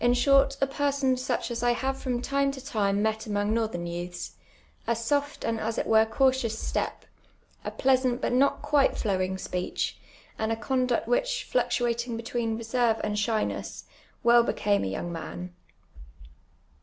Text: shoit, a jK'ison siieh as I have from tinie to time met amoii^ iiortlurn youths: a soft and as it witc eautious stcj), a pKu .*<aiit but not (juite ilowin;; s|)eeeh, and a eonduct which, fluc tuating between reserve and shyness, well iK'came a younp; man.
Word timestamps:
shoit, 0.15 0.57
a 0.59 0.65
jK'ison 0.65 1.11
siieh 1.13 1.51
as 1.51 1.61
I 1.61 1.73
have 1.73 1.95
from 1.95 2.23
tinie 2.23 2.51
to 2.53 2.65
time 2.65 3.03
met 3.03 3.19
amoii^ 3.19 3.53
iiortlurn 3.71 3.87
youths: 3.87 4.31
a 4.87 4.95
soft 4.95 5.43
and 5.43 5.59
as 5.59 5.77
it 5.77 5.85
witc 5.85 6.09
eautious 6.13 6.55
stcj), 6.55 6.91
a 7.63 7.69
pKu 7.69 8.05
.*<aiit 8.13 8.19
but 8.19 8.33
not 8.33 8.63
(juite 8.63 9.03
ilowin;; 9.03 9.35
s|)eeeh, 9.39 9.93
and 10.39 10.51
a 10.51 10.55
eonduct 10.57 11.05
which, 11.05 11.47
fluc 11.53 11.67
tuating 11.67 12.17
between 12.17 12.57
reserve 12.57 12.99
and 13.03 13.19
shyness, 13.19 13.83
well 14.23 14.43
iK'came 14.43 14.83
a 14.87 14.91
younp; 14.91 15.11
man. 15.11 15.53